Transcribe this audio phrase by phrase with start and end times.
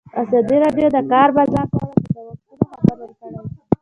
[0.21, 3.61] ازادي راډیو د د کار بازار په اړه د نوښتونو خبر ورکړی.